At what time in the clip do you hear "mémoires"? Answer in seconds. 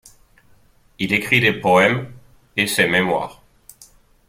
2.87-3.43